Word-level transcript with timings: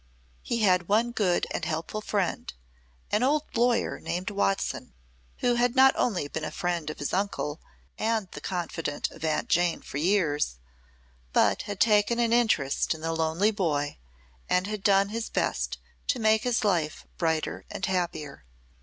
He 0.41 0.63
had 0.63 0.87
one 0.87 1.11
good 1.11 1.45
and 1.51 1.63
helpful 1.63 2.01
friend, 2.01 2.51
an 3.11 3.21
old 3.21 3.43
lawyer 3.55 3.99
named 3.99 4.31
Watson, 4.31 4.95
who 5.41 5.53
had 5.53 5.75
not 5.75 5.93
only 5.95 6.27
been 6.27 6.43
a 6.43 6.49
friend 6.49 6.89
of 6.89 6.97
his 6.97 7.13
uncle, 7.13 7.61
and 7.99 8.27
the 8.31 8.41
confidant 8.41 9.11
of 9.11 9.23
Aunt 9.23 9.47
Jane 9.47 9.83
for 9.83 9.99
years, 9.99 10.57
but 11.33 11.61
had 11.69 11.79
taken 11.79 12.17
an 12.17 12.33
interest 12.33 12.95
in 12.95 13.01
the 13.01 13.13
lonely 13.13 13.51
boy 13.51 13.99
and 14.49 14.65
had 14.65 14.81
done 14.83 15.09
his 15.09 15.29
best 15.29 15.77
to 16.07 16.17
make 16.17 16.45
his 16.45 16.63
life 16.63 17.05
brighter 17.19 17.65
and 17.69 17.85
happier. 17.85 18.43